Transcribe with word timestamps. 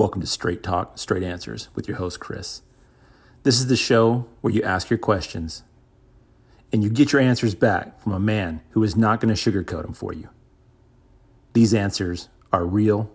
Welcome 0.00 0.22
to 0.22 0.26
Straight 0.26 0.62
Talk, 0.62 0.96
Straight 0.96 1.22
Answers 1.22 1.68
with 1.74 1.86
your 1.86 1.98
host, 1.98 2.20
Chris. 2.20 2.62
This 3.42 3.60
is 3.60 3.66
the 3.66 3.76
show 3.76 4.26
where 4.40 4.50
you 4.50 4.62
ask 4.62 4.88
your 4.88 4.98
questions 4.98 5.62
and 6.72 6.82
you 6.82 6.88
get 6.88 7.12
your 7.12 7.20
answers 7.20 7.54
back 7.54 8.00
from 8.00 8.14
a 8.14 8.18
man 8.18 8.62
who 8.70 8.82
is 8.82 8.96
not 8.96 9.20
going 9.20 9.34
to 9.34 9.38
sugarcoat 9.38 9.82
them 9.82 9.92
for 9.92 10.14
you. 10.14 10.30
These 11.52 11.74
answers 11.74 12.30
are 12.50 12.64
real, 12.64 13.12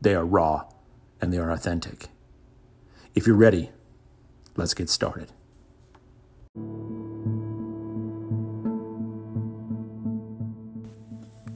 they 0.00 0.16
are 0.16 0.26
raw, 0.26 0.64
and 1.20 1.32
they 1.32 1.38
are 1.38 1.52
authentic. 1.52 2.08
If 3.14 3.28
you're 3.28 3.36
ready, 3.36 3.70
let's 4.56 4.74
get 4.74 4.90
started. 4.90 5.30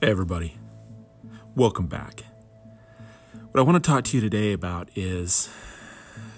Hey, 0.00 0.10
everybody. 0.10 0.56
Welcome 1.54 1.86
back. 1.86 2.24
What 3.54 3.60
I 3.60 3.64
want 3.70 3.84
to 3.84 3.88
talk 3.88 4.02
to 4.06 4.16
you 4.16 4.20
today 4.20 4.52
about 4.52 4.88
is 4.96 5.48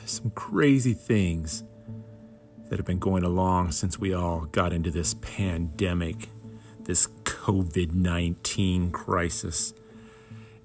some 0.05 0.29
crazy 0.33 0.93
things 0.93 1.65
that 2.69 2.79
have 2.79 2.85
been 2.85 2.99
going 2.99 3.23
along 3.23 3.73
since 3.73 3.99
we 3.99 4.13
all 4.13 4.41
got 4.41 4.75
into 4.75 4.91
this 4.91 5.15
pandemic, 5.15 6.29
this 6.83 7.07
COVID 7.25 7.95
19 7.95 8.91
crisis. 8.91 9.73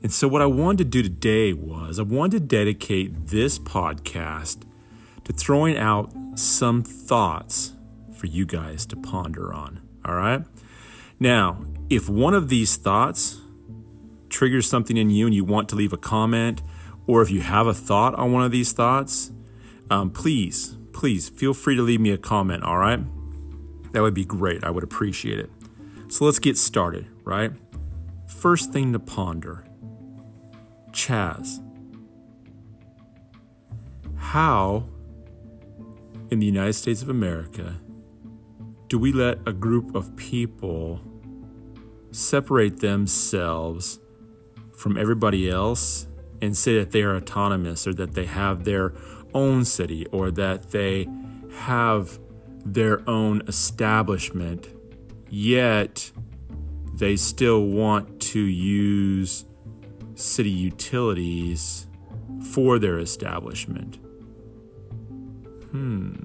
And 0.04 0.12
so, 0.12 0.28
what 0.28 0.42
I 0.42 0.46
wanted 0.46 0.80
to 0.80 0.84
do 0.84 1.02
today 1.02 1.54
was 1.54 2.00
I 2.00 2.04
wanted 2.04 2.32
to 2.32 2.40
dedicate 2.42 3.28
this 3.28 3.58
podcast 3.58 4.64
to 5.24 5.32
throwing 5.32 5.78
out 5.78 6.12
some 6.36 6.84
thoughts 6.84 7.78
for 8.14 8.28
you 8.28 8.46
guys 8.46 8.86
to 8.88 8.98
ponder 8.98 9.54
on. 9.54 9.80
All 10.04 10.16
right. 10.16 10.44
Now, 11.18 11.64
if 11.90 12.10
one 12.10 12.34
of 12.34 12.50
these 12.50 12.76
thoughts 12.76 13.41
triggers 14.32 14.68
something 14.68 14.98
in 14.98 15.10
you 15.10 15.28
and 15.28 15.36
you 15.36 15.44
want 15.44 15.70
to 15.70 15.76
leave 15.76 15.94
a 15.94 15.98
comment, 15.98 16.62
or 17.06 17.22
if 17.22 17.30
you 17.30 17.42
have 17.42 17.68
a 17.68 17.74
thought 17.74 18.16
on 18.16 18.32
one 18.32 18.44
of 18.44 18.52
these 18.52 18.72
thoughts, 18.72 19.32
um, 19.90 20.10
please, 20.10 20.78
please 20.94 21.30
feel 21.30 21.54
free 21.54 21.76
to 21.76 21.82
leave 21.82 22.00
me 22.00 22.12
a 22.12 22.18
comment, 22.18 22.64
all 22.64 22.78
right? 22.78 23.00
That 23.92 24.02
would 24.02 24.14
be 24.14 24.26
great. 24.26 24.64
I 24.64 24.70
would 24.70 24.84
appreciate 24.84 25.38
it. 25.38 25.50
So 26.08 26.26
let's 26.26 26.40
get 26.40 26.58
started, 26.58 27.08
right? 27.24 27.52
First 28.28 28.72
thing 28.72 28.94
to 28.94 29.00
ponder 29.00 29.66
CHAZ. 30.92 31.62
How, 34.16 34.88
in 36.30 36.40
the 36.40 36.46
United 36.46 36.74
States 36.74 37.02
of 37.02 37.10
America, 37.10 37.76
do 38.88 38.98
we 38.98 39.12
let 39.12 39.40
a 39.46 39.54
group 39.54 39.96
of 39.96 40.16
people 40.16 41.02
separate 42.12 42.80
themselves 42.80 44.00
from 44.82 44.98
everybody 44.98 45.48
else 45.48 46.08
and 46.42 46.58
say 46.58 46.80
that 46.80 46.90
they 46.90 47.04
are 47.04 47.16
autonomous 47.16 47.86
or 47.86 47.94
that 47.94 48.16
they 48.16 48.26
have 48.26 48.64
their 48.64 48.96
own 49.32 49.64
city 49.64 50.08
or 50.08 50.32
that 50.32 50.72
they 50.72 51.08
have 51.60 52.20
their 52.66 53.08
own 53.08 53.44
establishment, 53.48 54.68
yet 55.30 56.12
they 56.96 57.16
still 57.16 57.64
want 57.68 58.20
to 58.20 58.40
use 58.40 59.46
city 60.16 60.50
utilities 60.50 61.86
for 62.52 62.80
their 62.80 62.98
establishment. 62.98 63.98
Hmm, 65.70 66.16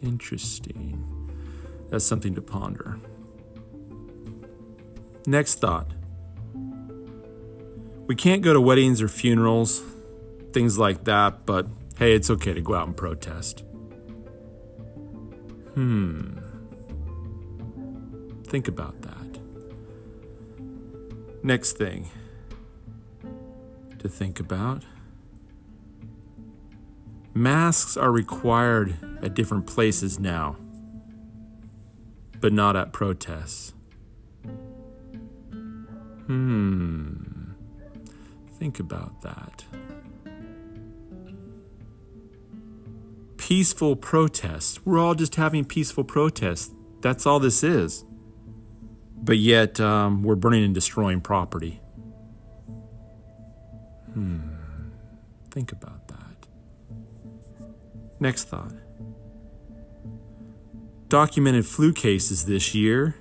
interesting. 0.00 1.04
That's 1.90 2.04
something 2.06 2.34
to 2.34 2.40
ponder. 2.40 2.98
Next 5.26 5.56
thought 5.56 5.92
we 8.06 8.14
can't 8.14 8.42
go 8.42 8.52
to 8.52 8.60
weddings 8.60 9.00
or 9.00 9.08
funerals, 9.08 9.82
things 10.52 10.78
like 10.78 11.04
that, 11.04 11.46
but 11.46 11.66
hey, 11.98 12.14
it's 12.14 12.30
okay 12.30 12.52
to 12.52 12.60
go 12.60 12.74
out 12.74 12.86
and 12.86 12.96
protest. 12.96 13.64
Hmm. 15.74 16.38
Think 18.46 18.68
about 18.68 19.00
that. 19.02 19.40
Next 21.42 21.72
thing 21.72 22.10
to 23.98 24.08
think 24.08 24.38
about 24.38 24.84
masks 27.34 27.96
are 27.96 28.12
required 28.12 28.94
at 29.22 29.34
different 29.34 29.66
places 29.66 30.18
now, 30.20 30.56
but 32.40 32.52
not 32.52 32.76
at 32.76 32.92
protests. 32.92 33.72
Hmm. 36.26 37.13
Think 38.64 38.80
about 38.80 39.20
that. 39.20 39.62
Peaceful 43.36 43.94
protests. 43.94 44.86
We're 44.86 44.98
all 44.98 45.14
just 45.14 45.34
having 45.34 45.66
peaceful 45.66 46.02
protests. 46.02 46.70
That's 47.02 47.26
all 47.26 47.38
this 47.38 47.62
is. 47.62 48.06
But 49.22 49.36
yet, 49.36 49.80
um, 49.80 50.22
we're 50.22 50.34
burning 50.34 50.64
and 50.64 50.74
destroying 50.74 51.20
property. 51.20 51.82
Hmm. 54.14 54.40
Think 55.50 55.70
about 55.70 56.08
that. 56.08 56.46
Next 58.18 58.44
thought. 58.44 58.72
Documented 61.10 61.66
flu 61.66 61.92
cases 61.92 62.46
this 62.46 62.74
year 62.74 63.14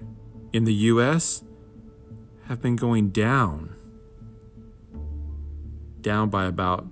in 0.54 0.64
the 0.64 0.74
U.S. 0.74 1.44
have 2.48 2.62
been 2.62 2.78
going 2.78 3.10
down 3.10 3.76
down 6.04 6.30
by 6.30 6.46
about 6.46 6.88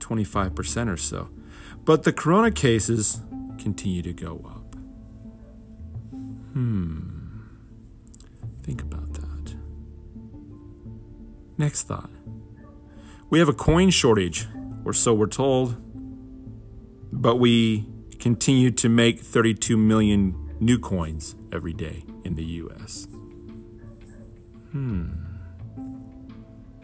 25% 0.00 0.92
or 0.92 0.96
so. 0.96 1.28
But 1.84 2.02
the 2.02 2.12
corona 2.12 2.50
cases 2.50 3.20
continue 3.58 4.02
to 4.02 4.12
go 4.12 4.40
up. 4.44 4.74
Hmm. 6.52 7.14
Think 8.62 8.82
about 8.82 9.12
that. 9.14 9.54
Next 11.58 11.82
thought. 11.84 12.10
We 13.30 13.38
have 13.38 13.48
a 13.48 13.54
coin 13.54 13.90
shortage, 13.90 14.46
or 14.84 14.92
so 14.92 15.12
we're 15.14 15.26
told, 15.26 15.76
but 17.12 17.36
we 17.36 17.86
continue 18.18 18.70
to 18.70 18.88
make 18.88 19.20
32 19.20 19.76
million 19.76 20.54
new 20.60 20.78
coins 20.78 21.34
every 21.52 21.72
day 21.72 22.04
in 22.24 22.34
the 22.36 22.44
US. 22.44 23.06
Hmm. 24.72 25.08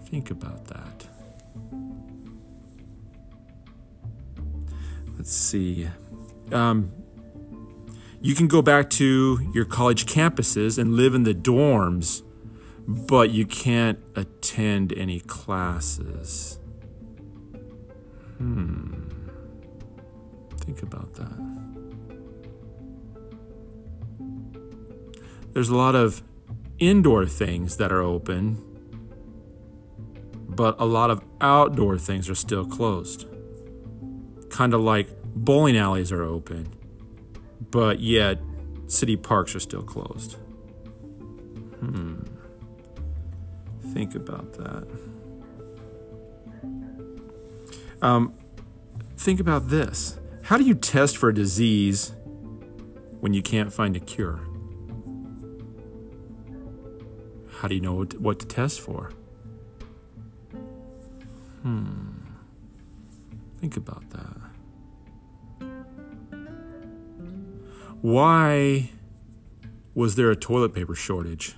Think 0.04 0.30
about 0.30 0.66
that. 0.66 1.06
Let's 5.16 5.32
see. 5.32 5.88
Um, 6.50 6.92
you 8.22 8.34
can 8.34 8.48
go 8.48 8.62
back 8.62 8.90
to 8.90 9.50
your 9.54 9.64
college 9.64 10.06
campuses 10.06 10.78
and 10.78 10.94
live 10.94 11.14
in 11.14 11.24
the 11.24 11.34
dorms, 11.34 12.22
but 12.86 13.30
you 13.30 13.46
can't 13.46 13.98
attend 14.16 14.92
any 14.96 15.20
classes. 15.20 16.58
Hmm. 18.38 19.08
Think 20.58 20.82
about 20.82 21.14
that. 21.14 21.60
There's 25.52 25.68
a 25.68 25.76
lot 25.76 25.94
of 25.94 26.22
indoor 26.78 27.26
things 27.26 27.76
that 27.76 27.92
are 27.92 28.02
open, 28.02 28.56
but 30.48 30.76
a 30.78 30.84
lot 30.84 31.10
of 31.10 31.22
outdoor 31.40 31.98
things 31.98 32.28
are 32.28 32.34
still 32.34 32.64
closed 32.66 33.26
kind 34.50 34.74
of 34.74 34.80
like 34.80 35.08
bowling 35.34 35.76
alleys 35.76 36.12
are 36.12 36.22
open, 36.22 36.68
but 37.70 38.00
yet 38.00 38.38
city 38.88 39.16
parks 39.16 39.54
are 39.54 39.60
still 39.60 39.82
closed. 39.82 40.34
Hmm. 41.78 42.20
Think 43.94 44.14
about 44.14 44.52
that. 44.54 44.86
Um, 48.02 48.34
think 49.16 49.40
about 49.40 49.68
this. 49.68 50.18
How 50.42 50.58
do 50.58 50.64
you 50.64 50.74
test 50.74 51.16
for 51.16 51.30
a 51.30 51.34
disease 51.34 52.12
when 53.20 53.32
you 53.32 53.42
can't 53.42 53.72
find 53.72 53.96
a 53.96 54.00
cure? 54.00 54.40
How 57.60 57.68
do 57.68 57.74
you 57.74 57.80
know 57.80 58.04
what 58.18 58.38
to 58.40 58.46
test 58.46 58.80
for? 58.80 59.10
Hmm. 61.62 62.10
Think 63.60 63.76
about 63.76 64.08
that. 64.10 64.36
Why 68.00 68.90
was 69.94 70.14
there 70.14 70.30
a 70.30 70.36
toilet 70.36 70.74
paper 70.74 70.94
shortage? 70.94 71.54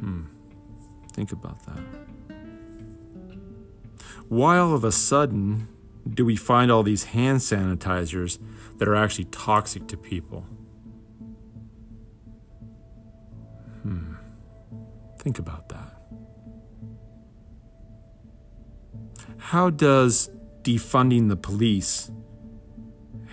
Hmm. 0.00 0.24
Think 1.12 1.30
about 1.30 1.64
that. 1.66 1.80
Why 4.28 4.58
all 4.58 4.74
of 4.74 4.82
a 4.82 4.90
sudden 4.90 5.68
do 6.12 6.24
we 6.24 6.34
find 6.34 6.72
all 6.72 6.82
these 6.82 7.04
hand 7.04 7.38
sanitizers 7.38 8.38
that 8.78 8.88
are 8.88 8.96
actually 8.96 9.26
toxic 9.26 9.86
to 9.88 9.96
people? 9.96 10.44
Hmm. 13.82 14.14
Think 15.20 15.38
about 15.38 15.68
that. 15.68 15.93
How 19.54 19.70
does 19.70 20.30
defunding 20.62 21.28
the 21.28 21.36
police 21.36 22.10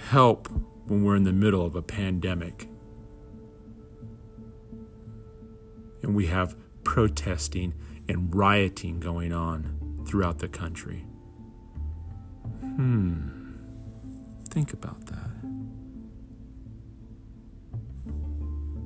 help 0.10 0.48
when 0.86 1.04
we're 1.04 1.16
in 1.16 1.24
the 1.24 1.34
middle 1.34 1.66
of 1.66 1.76
a 1.76 1.82
pandemic? 1.82 2.70
And 6.04 6.14
we 6.14 6.28
have 6.28 6.56
protesting 6.84 7.74
and 8.08 8.36
rioting 8.36 9.00
going 9.00 9.34
on 9.34 10.04
throughout 10.06 10.38
the 10.38 10.48
country. 10.48 11.08
Hmm. 12.62 13.56
Think 14.48 14.74
about 14.74 15.04
that. 15.08 15.32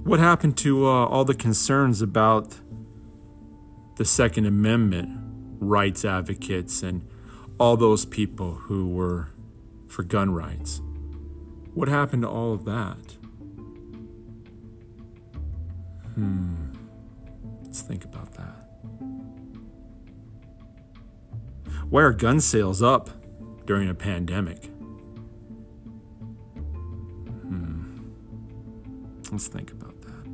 What 0.05 0.21
happened 0.21 0.55
to 0.59 0.87
uh, 0.87 1.05
all 1.07 1.25
the 1.25 1.35
concerns 1.35 2.01
about 2.01 2.61
the 3.97 4.05
Second 4.05 4.45
Amendment 4.45 5.09
rights 5.59 6.05
advocates 6.05 6.81
and 6.81 7.05
all 7.59 7.77
those 7.77 8.05
people 8.05 8.55
who 8.55 8.89
were 8.89 9.29
for 9.87 10.03
gun 10.03 10.33
rights? 10.33 10.81
What 11.73 11.87
happened 11.87 12.23
to 12.23 12.29
all 12.29 12.53
of 12.53 12.65
that? 12.65 13.17
Hmm. 16.15 16.71
Let's 17.63 17.81
think 17.81 18.05
about 18.05 18.33
that. 18.33 18.65
Why 21.89 22.01
are 22.03 22.13
gun 22.13 22.39
sales 22.39 22.81
up 22.81 23.09
during 23.65 23.89
a 23.89 23.93
pandemic? 23.93 24.65
Hmm. 27.43 27.99
Let's 29.31 29.47
think 29.47 29.71
about 29.71 30.01
that. 30.01 30.27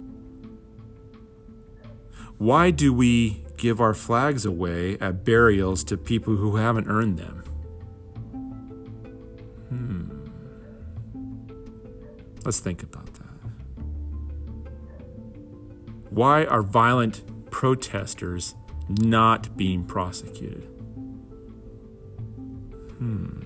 Why 2.38 2.72
do 2.72 2.94
we 2.94 3.46
give 3.62 3.80
our 3.80 3.94
flags 3.94 4.44
away 4.44 4.98
at 5.00 5.24
burials 5.24 5.84
to 5.84 5.96
people 5.96 6.36
who 6.36 6.56
haven't 6.56 6.88
earned 6.88 7.20
them? 7.20 7.44
Hmm. 9.70 10.10
Let's 12.44 12.60
think 12.60 12.82
about 12.82 13.06
that. 13.14 13.22
Why 16.10 16.44
are 16.46 16.64
violent 16.64 17.52
protesters 17.52 18.56
not 18.90 19.56
being 19.56 19.86
prosecuted? 19.86 20.64
Hmm. 22.98 23.44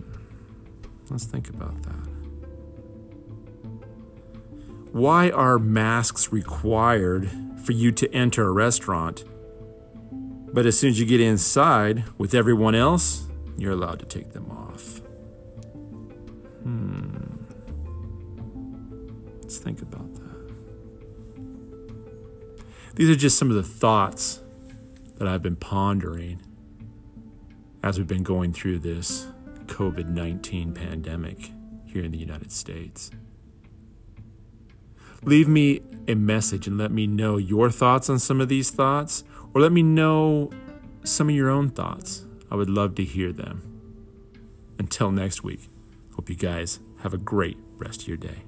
Let's 1.10 1.26
think 1.26 1.50
about 1.50 1.84
that. 1.84 2.10
Why 4.94 5.30
are 5.32 5.60
masks 5.60 6.32
required 6.32 7.30
for 7.66 7.74
you 7.74 7.92
to 7.92 8.10
enter 8.14 8.48
a 8.48 8.52
restaurant? 8.52 9.26
But 10.56 10.66
as 10.66 10.80
soon 10.80 10.92
as 10.92 11.00
you 11.02 11.06
get 11.06 11.20
inside 11.20 12.06
with 12.18 12.34
everyone 12.34 12.76
else, 12.76 13.28
you're 13.58 13.74
allowed 13.74 14.00
to 14.00 14.06
take 14.06 14.32
them 14.32 14.50
off. 14.50 15.00
Hmm. 16.64 17.44
Let's 19.42 19.58
think 19.58 19.82
about 19.82 20.14
that. 20.14 20.56
These 22.96 23.10
are 23.10 23.18
just 23.18 23.38
some 23.38 23.50
of 23.50 23.58
the 23.58 23.64
thoughts 23.64 24.40
that 25.18 25.28
I've 25.28 25.44
been 25.44 25.58
pondering 25.58 26.42
as 27.84 27.98
we've 27.98 28.08
been 28.08 28.24
going 28.24 28.54
through 28.54 28.80
this 28.80 29.28
COVID 29.66 30.08
19 30.08 30.74
pandemic 30.74 31.52
here 31.86 32.06
in 32.06 32.12
the 32.12 32.18
United 32.18 32.54
States. 32.54 33.12
Leave 35.26 35.48
me 35.48 35.82
a 36.08 36.14
message 36.14 36.68
and 36.68 36.78
let 36.78 36.92
me 36.92 37.08
know 37.08 37.38
your 37.38 37.72
thoughts 37.72 38.10
on 38.10 38.20
some 38.20 38.40
of 38.40 38.48
these 38.48 38.70
thoughts, 38.70 39.24
or 39.54 39.62
let 39.62 39.72
me 39.72 39.82
know 39.82 40.52
some 41.04 41.30
of 41.30 41.36
your 41.36 41.50
own 41.50 41.70
thoughts. 41.70 42.26
I 42.52 42.56
would 42.56 42.70
love 42.70 42.96
to 42.96 43.04
hear 43.04 43.34
them. 43.34 43.64
Until 44.78 45.12
next 45.12 45.44
week, 45.44 45.70
hope 46.16 46.30
you 46.30 46.36
guys 46.36 46.80
have 47.00 47.14
a 47.14 47.18
great 47.18 47.58
rest 47.78 48.04
of 48.04 48.08
your 48.08 48.18
day. 48.18 48.44